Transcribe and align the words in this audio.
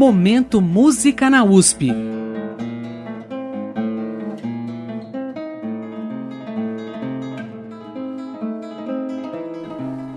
Momento 0.00 0.62
Música 0.62 1.28
na 1.28 1.44
USP. 1.44 1.92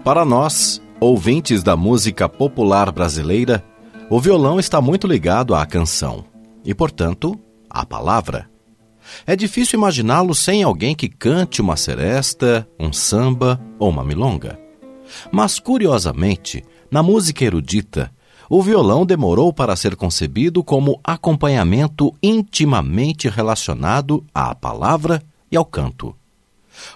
Para 0.06 0.24
nós, 0.24 0.82
ouvintes 1.02 1.62
da 1.62 1.76
música 1.76 2.30
popular 2.30 2.94
brasileira, 2.94 3.62
o 4.10 4.22
violão 4.22 4.58
está 4.58 4.80
muito 4.80 5.06
ligado 5.06 5.54
à 5.54 5.66
canção 5.66 6.24
e, 6.64 6.74
portanto, 6.74 7.38
à 7.70 7.86
palavra. 7.86 8.50
É 9.28 9.36
difícil 9.36 9.78
imaginá-lo 9.78 10.34
sem 10.34 10.64
alguém 10.64 10.96
que 10.96 11.10
cante 11.10 11.62
uma 11.62 11.76
seresta, 11.76 12.66
um 12.80 12.94
samba 12.94 13.60
ou 13.78 13.90
uma 13.90 14.06
milonga. 14.06 14.58
Mas, 15.30 15.60
curiosamente, 15.60 16.64
na 16.90 17.04
música 17.04 17.44
erudita, 17.44 18.10
o 18.56 18.62
violão 18.62 19.04
demorou 19.04 19.52
para 19.52 19.76
ser 19.76 19.96
concebido 19.96 20.64
como 20.64 21.00
acompanhamento 21.04 22.14
intimamente 22.22 23.28
relacionado 23.28 24.24
à 24.32 24.54
palavra 24.54 25.24
e 25.52 25.58
ao 25.58 25.66
canto. 25.66 26.16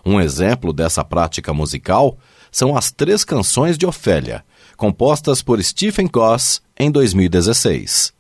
Um 0.06 0.22
exemplo 0.22 0.72
dessa 0.72 1.04
prática 1.04 1.52
musical 1.56 2.16
são 2.52 2.78
as 2.78 2.92
três 2.92 3.24
canções 3.24 3.76
de 3.76 3.88
Ofélia, 3.88 4.46
compostas 4.76 5.42
por 5.42 5.60
Stephen 5.64 6.06
Goss 6.06 6.62
em 6.78 6.92
2016. 6.92 8.14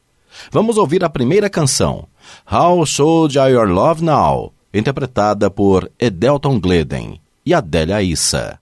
Vamos 0.51 0.75
ouvir 0.75 1.03
a 1.03 1.09
primeira 1.09 1.47
canção, 1.47 2.07
How 2.51 2.83
Should 2.87 3.37
I 3.37 3.51
Your 3.51 3.69
Love 3.69 4.03
Now, 4.03 4.51
interpretada 4.73 5.51
por 5.51 5.91
Edelton 5.99 6.59
Gleden 6.59 7.21
e 7.45 7.53
Adélia 7.53 8.01
Issa. 8.01 8.57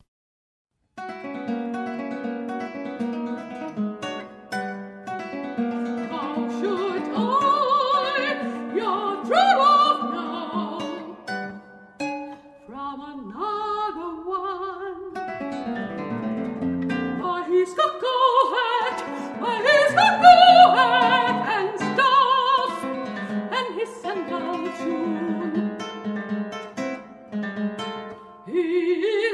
吁 28.56 29.25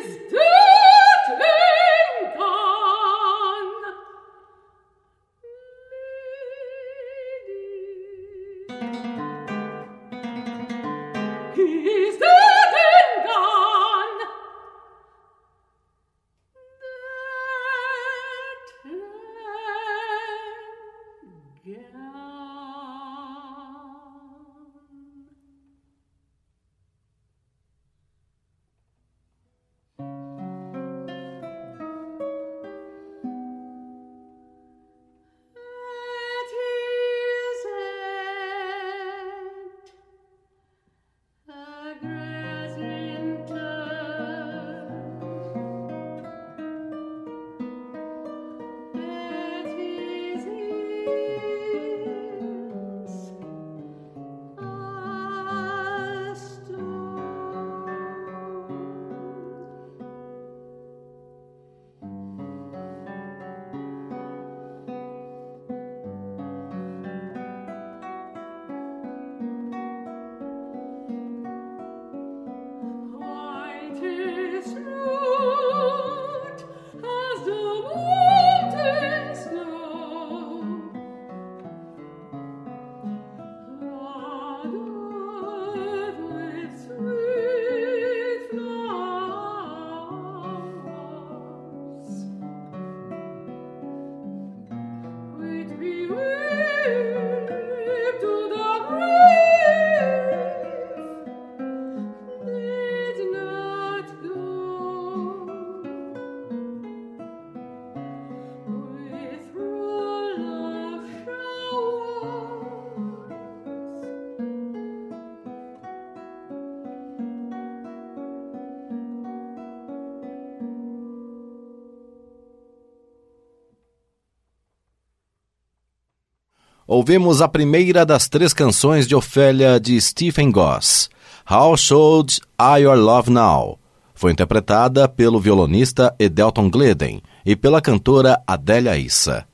ouvimos 126.94 127.42
a 127.42 127.48
primeira 127.48 128.06
das 128.06 128.28
três 128.28 128.54
canções 128.54 129.08
de 129.08 129.16
Ofélia 129.16 129.80
de 129.80 130.00
Stephen 130.02 130.52
Goss, 130.52 131.10
How 131.50 131.78
Should 131.78 132.42
I 132.60 132.82
Your 132.82 132.98
Love 132.98 133.32
Now? 133.32 133.80
Foi 134.14 134.30
interpretada 134.30 135.08
pelo 135.08 135.40
violonista 135.40 136.14
Edelton 136.20 136.70
Gleden 136.70 137.22
e 137.46 137.56
pela 137.56 137.82
cantora 137.82 138.42
Adélia 138.46 138.98
Issa. 138.98 139.46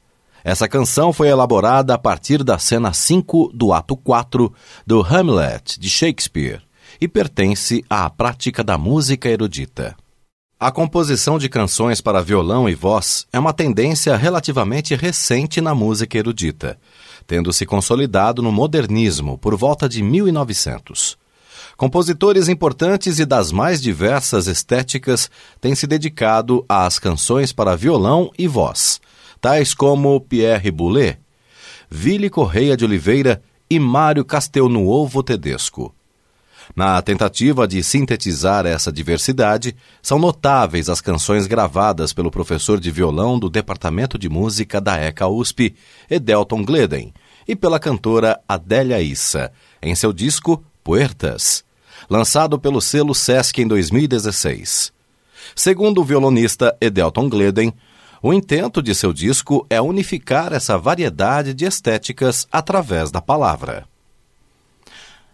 Essa 0.44 0.68
canção 0.68 1.14
foi 1.14 1.28
elaborada 1.28 1.94
a 1.94 1.98
partir 2.00 2.44
da 2.44 2.58
cena 2.58 2.92
5 2.92 3.52
do 3.54 3.72
ato 3.72 3.96
4 3.96 4.52
do 4.88 5.02
Hamlet 5.02 5.80
de 5.80 5.92
Shakespeare 5.92 6.64
e 7.00 7.08
pertence 7.08 7.86
à 7.88 8.10
prática 8.10 8.64
da 8.64 8.80
música 8.80 9.30
erudita. 9.30 9.96
A 10.60 10.72
composição 10.72 11.38
de 11.38 11.48
canções 11.48 12.02
para 12.02 12.20
violão 12.20 12.68
e 12.68 12.74
voz 12.74 13.28
é 13.32 13.38
uma 13.38 13.54
tendência 13.54 14.18
relativamente 14.18 14.96
recente 14.96 15.62
na 15.62 15.76
música 15.76 16.18
erudita, 16.18 16.80
tendo 17.28 17.52
se 17.52 17.66
consolidado 17.66 18.42
no 18.42 18.52
modernismo 18.52 19.38
por 19.38 19.56
volta 19.56 19.88
de 19.88 20.02
1900. 20.02 21.18
Compositores 21.76 22.48
importantes 22.48 23.20
e 23.20 23.26
das 23.26 23.52
mais 23.52 23.82
diversas 23.82 24.48
estéticas 24.48 25.30
têm 25.62 25.76
se 25.76 25.86
dedicado 25.86 26.66
às 26.68 26.98
canções 26.98 27.52
para 27.52 27.76
violão 27.76 28.32
e 28.40 28.48
voz, 28.48 29.00
tais 29.40 29.74
como 29.74 30.20
Pierre 30.22 30.72
Boulez, 30.72 31.18
Vili 31.90 32.30
Correia 32.30 32.76
de 32.76 32.84
Oliveira 32.84 33.42
e 33.70 33.80
Mário 33.80 34.26
Castelnuovo 34.26 35.22
Tedesco. 35.22 35.94
Na 36.76 37.02
tentativa 37.02 37.68
de 37.68 37.82
sintetizar 37.84 38.66
essa 38.66 38.92
diversidade, 38.92 39.76
são 40.02 40.20
notáveis 40.20 40.90
as 40.90 41.02
canções 41.02 41.48
gravadas 41.48 42.14
pelo 42.14 42.32
professor 42.32 42.80
de 42.80 42.92
violão 42.92 43.40
do 43.40 43.50
Departamento 43.50 44.18
de 44.18 44.30
Música 44.30 44.80
da 44.82 44.98
ECA 44.98 45.28
USP, 45.28 45.76
Edelton 46.10 46.64
Gleden, 46.64 47.14
e 47.48 47.56
pela 47.56 47.80
cantora 47.80 48.40
Adélia 48.48 49.02
Issa, 49.02 49.52
em 49.82 49.96
seu 49.96 50.12
disco 50.12 50.64
Puertas, 50.84 51.64
lançado 52.10 52.60
pelo 52.60 52.82
selo 52.82 53.16
Sesc 53.16 53.62
em 53.62 53.68
2016. 53.68 54.92
Segundo 55.56 56.02
o 56.02 56.04
violonista 56.04 56.76
Edelton 56.82 57.30
Gleden, 57.30 57.74
o 58.22 58.34
intento 58.34 58.82
de 58.82 58.94
seu 58.94 59.14
disco 59.14 59.66
é 59.70 59.82
unificar 59.82 60.52
essa 60.52 60.78
variedade 60.78 61.54
de 61.54 61.66
estéticas 61.66 62.48
através 62.52 63.12
da 63.12 63.22
palavra. 63.22 63.86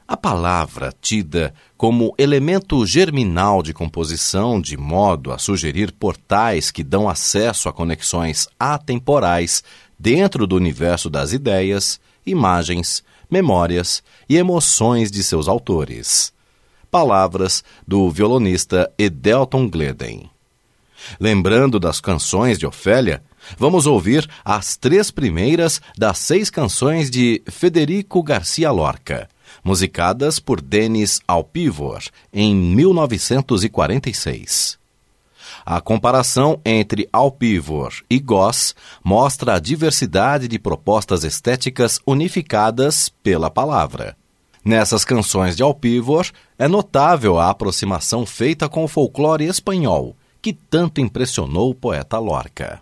A 0.06 0.18
palavra, 0.18 0.94
tida 1.02 1.54
como 1.78 2.14
elemento 2.18 2.86
germinal 2.86 3.64
de 3.64 3.74
composição, 3.74 4.60
de 4.60 4.76
modo 4.76 5.32
a 5.32 5.38
sugerir 5.38 5.94
portais 5.94 6.72
que 6.72 6.84
dão 6.84 7.08
acesso 7.08 7.70
a 7.70 7.74
conexões 7.74 8.48
atemporais 8.60 9.64
dentro 9.98 10.46
do 10.46 10.58
universo 10.58 11.10
das 11.10 11.32
ideias, 11.32 12.02
imagens, 12.26 13.02
memórias 13.32 14.04
e 14.28 14.36
emoções 14.36 15.10
de 15.10 15.24
seus 15.24 15.48
autores. 15.48 16.34
Palavras 16.92 17.64
do 17.88 18.12
violonista 18.12 18.92
Edelton 18.98 19.70
Gleden. 19.70 20.30
Lembrando 21.18 21.80
das 21.80 22.02
canções 22.02 22.60
de 22.60 22.66
Ofélia, 22.66 23.24
vamos 23.58 23.88
ouvir 23.88 24.30
as 24.44 24.76
três 24.76 25.10
primeiras 25.12 25.82
das 25.98 26.18
seis 26.20 26.50
canções 26.50 27.10
de 27.10 27.42
Federico 27.48 28.22
Garcia 28.22 28.70
Lorca 28.70 29.30
musicadas 29.64 30.40
por 30.40 30.60
Denis 30.60 31.22
Alpivor 31.28 32.02
em 32.32 32.56
1946. 32.56 34.82
A 35.66 35.80
comparação 35.80 36.60
entre 36.66 37.08
Alpivor 37.12 37.94
e 38.10 38.20
Goss 38.20 38.76
mostra 39.04 39.56
a 39.56 39.60
diversidade 39.60 40.48
de 40.48 40.60
propostas 40.60 41.24
estéticas 41.24 42.00
unificadas 42.06 43.10
pela 43.24 43.50
palavra. 43.50 44.16
Nessas 44.64 45.06
canções 45.06 45.56
de 45.56 45.64
Alpivor 45.64 46.30
é 46.58 46.68
notável 46.68 47.40
a 47.40 47.50
aproximação 47.50 48.26
feita 48.26 48.70
com 48.70 48.84
o 48.84 48.88
folclore 48.88 49.46
espanhol, 49.46 50.16
que 50.42 50.54
tanto 50.54 51.02
impressionou 51.02 51.70
o 51.70 51.76
poeta 51.76 52.18
Lorca. 52.18 52.82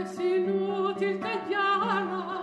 è 0.00 0.06
sì 0.06 0.36
inutile 0.36 1.18
è. 1.18 2.38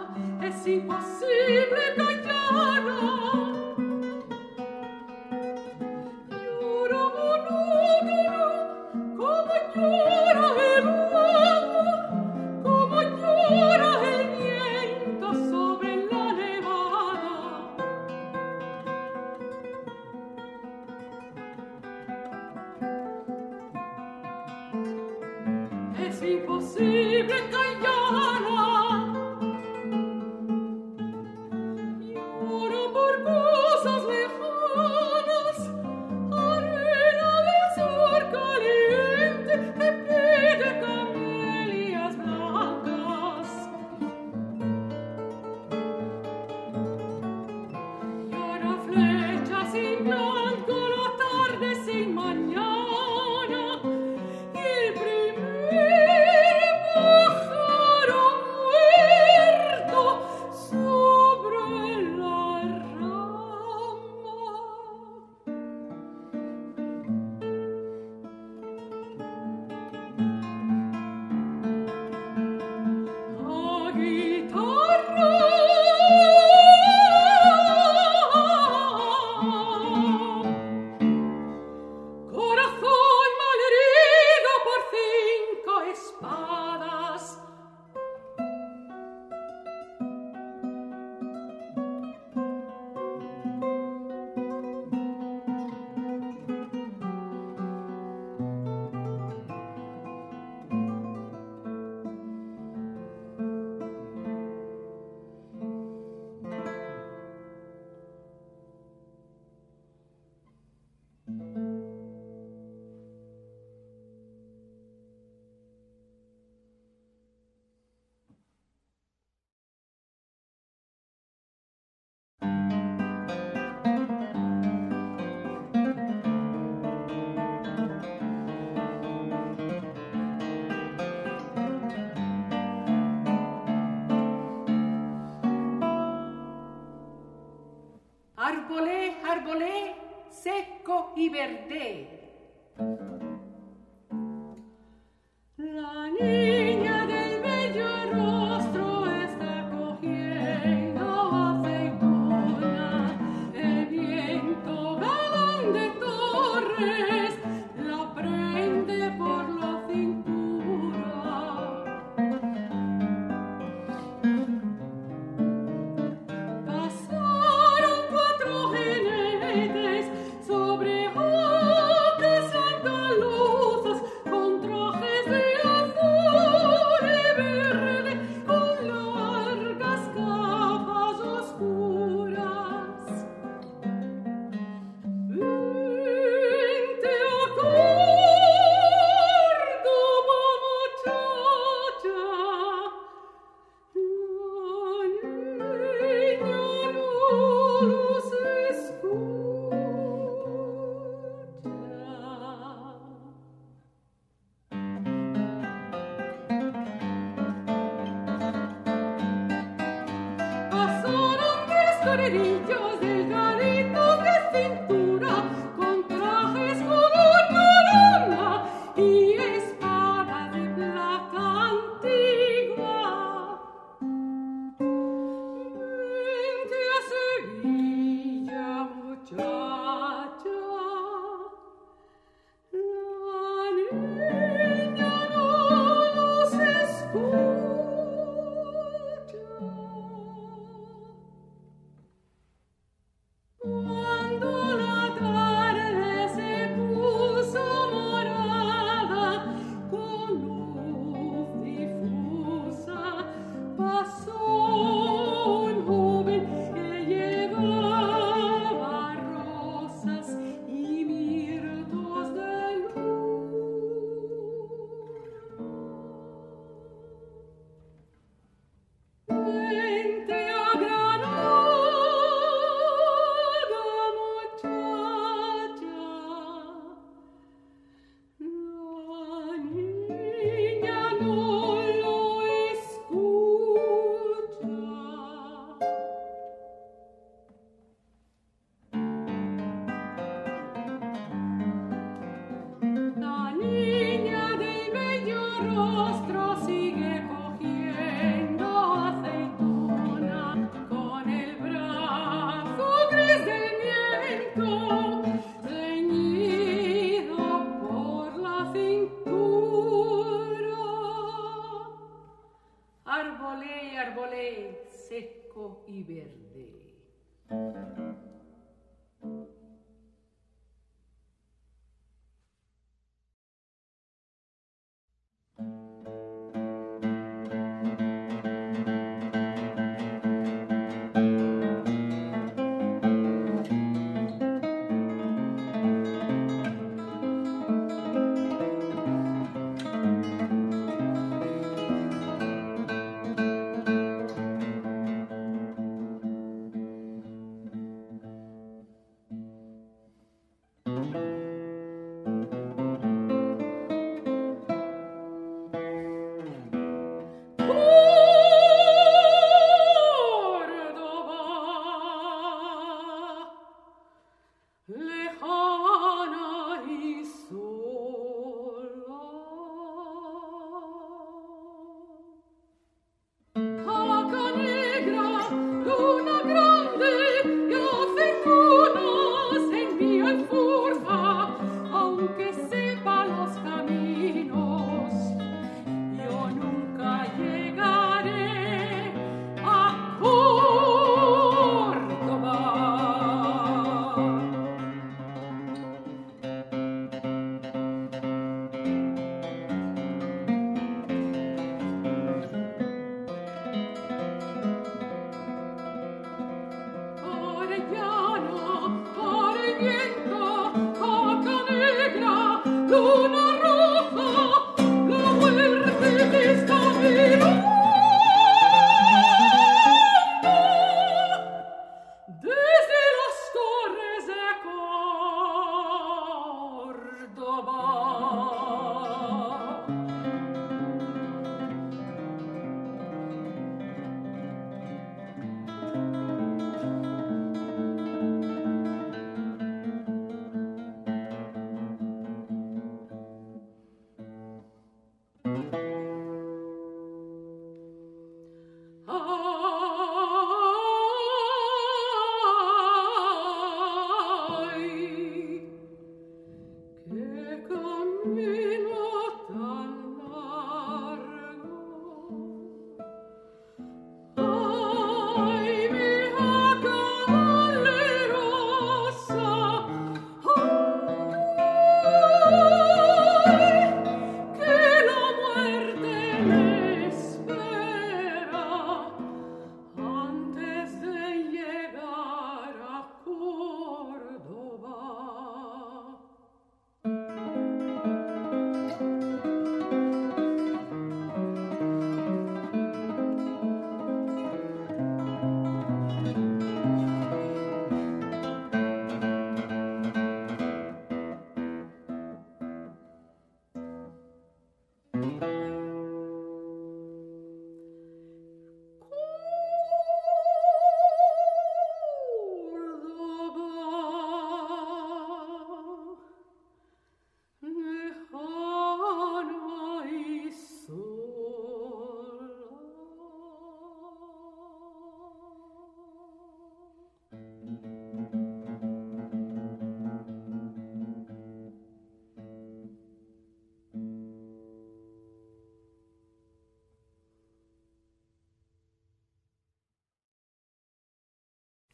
Secco 140.45 141.13
y 141.15 141.29
verde. 141.29 142.24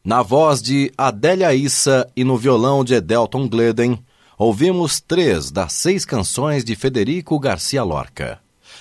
Na 0.04 0.24
voz 0.24 0.64
de 0.64 0.92
Adélia 0.98 1.54
Issa 1.54 2.10
e 2.16 2.24
no 2.24 2.36
violão 2.36 2.84
de 2.84 2.96
Edelton 2.96 3.48
Gleden, 3.48 4.04
ouvimos 4.36 5.00
três 5.00 5.52
das 5.52 5.74
seis 5.74 6.04
canções 6.06 6.64
de 6.66 6.76
Federico 6.76 7.38
Garcia 7.40 7.84
Lorca, 7.84 8.40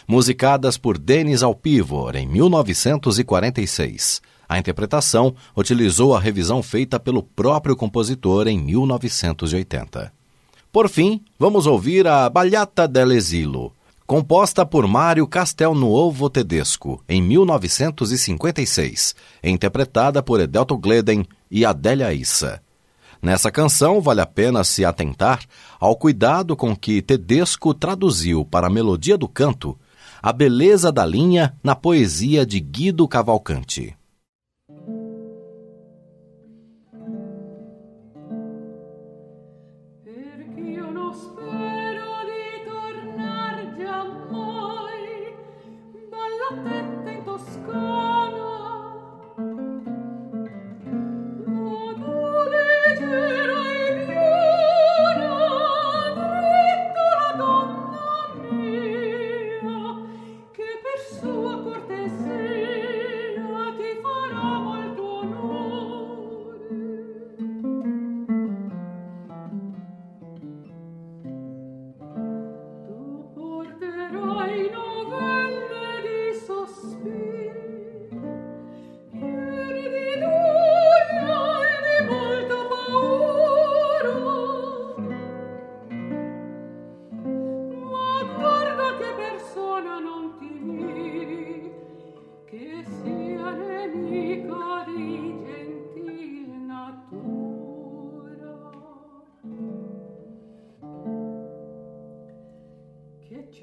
musicadas 0.09 0.79
por 0.79 0.97
Denis 0.97 1.43
Alpivor 1.43 2.17
em 2.17 2.27
1946. 2.27 4.23
A 4.49 4.59
interpretação 4.59 5.35
utilizou 5.55 6.17
a 6.17 6.21
revisão 6.21 6.63
feita 6.63 6.99
pelo 6.99 7.23
próprio 7.23 7.77
compositor 7.77 8.49
em 8.49 8.59
1980. 8.59 10.11
Por 10.73 10.89
fim, 10.89 11.23
vamos 11.39 11.67
ouvir 11.67 12.07
a 12.07 12.31
Ballata 12.31 12.89
dell'Esilo, 12.89 13.75
composta 14.11 14.67
por 14.67 14.89
Mário 14.89 15.25
Castelnuovo 15.25 16.29
Tedesco, 16.29 17.01
em 17.09 17.23
1956, 17.23 19.15
interpretada 19.41 20.21
por 20.21 20.41
Edelto 20.41 20.77
Gleden 20.77 21.25
e 21.49 21.65
Adélia 21.65 22.13
Issa. 22.13 22.61
Nessa 23.23 23.53
canção, 23.53 24.01
vale 24.01 24.21
a 24.21 24.27
pena 24.27 24.65
se 24.65 24.85
atentar 24.85 25.45
ao 25.79 25.95
cuidado 25.95 26.57
com 26.57 26.75
que 26.75 27.01
Tedesco 27.01 27.73
traduziu 27.73 28.45
para 28.45 28.67
a 28.67 28.71
melodia 28.71 29.17
do 29.17 29.29
canto 29.29 29.79
a 30.21 30.33
beleza 30.33 30.91
da 30.91 31.07
linha 31.07 31.55
na 31.63 31.77
poesia 31.77 32.45
de 32.45 32.59
Guido 32.59 33.07
Cavalcante. 33.07 33.97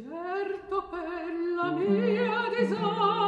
certo 0.04 0.88
per 0.90 1.34
la 1.56 1.72
mia 1.72 2.50
disagio. 2.56 3.27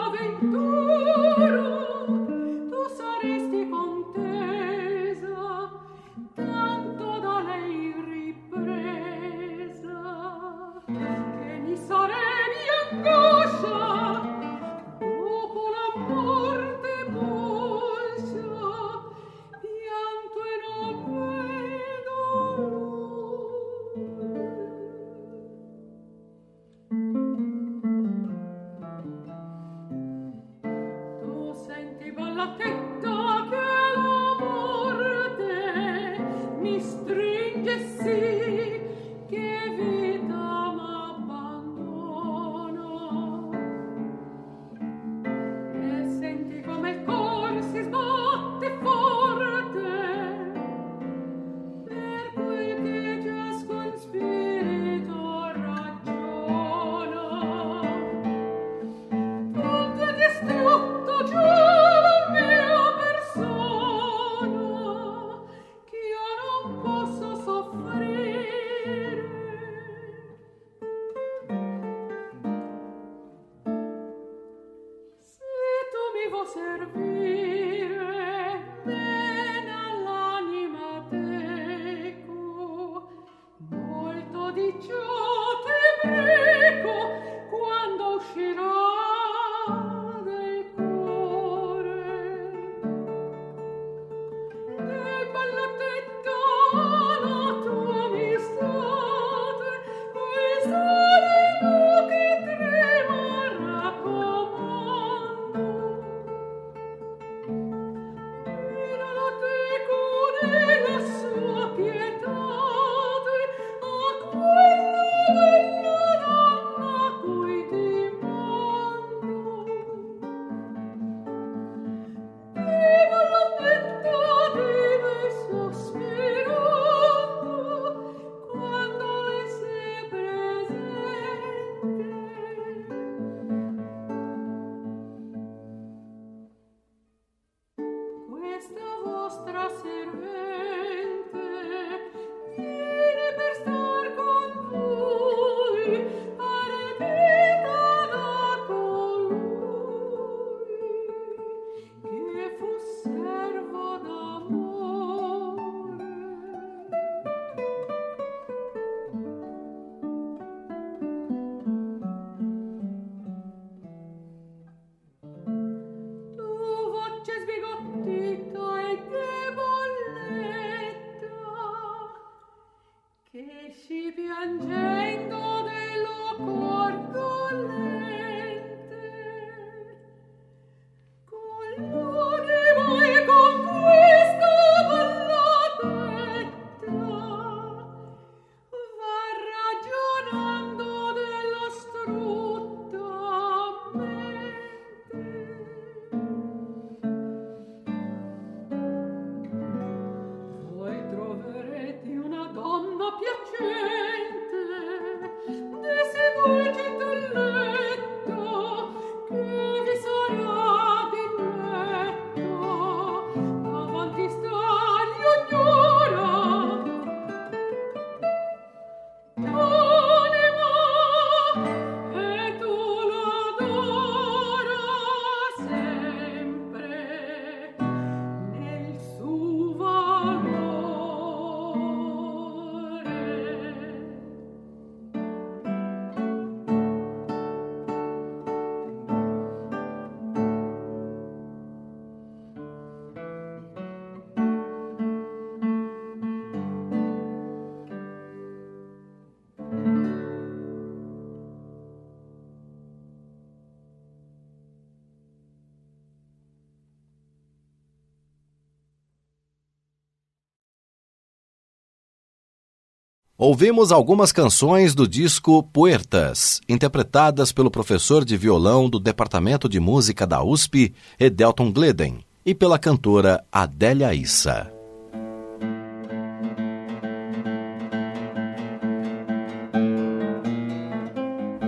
Ouvimos 263.42 263.94
algumas 263.94 264.34
canções 264.34 264.94
do 264.94 265.08
disco 265.08 265.64
Puertas, 265.64 266.60
interpretadas 266.68 267.54
pelo 267.54 267.72
professor 267.72 268.26
de 268.26 268.36
violão 268.36 268.90
do 268.90 269.00
Departamento 269.00 269.70
de 269.70 269.80
Música 269.80 270.28
da 270.28 270.44
USP, 270.44 270.94
Edelton 271.18 271.72
Gleden, 271.72 272.20
e 272.46 272.54
pela 272.54 272.78
cantora 272.78 273.42
Adélia 273.50 274.14
Issa. 274.14 274.70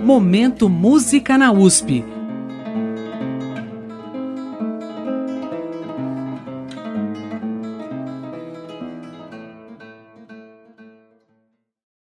Momento 0.04 0.68
Música 0.68 1.38
na 1.38 1.52
USP 1.52 2.11